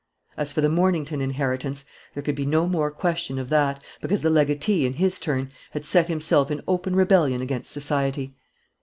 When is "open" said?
6.67-6.95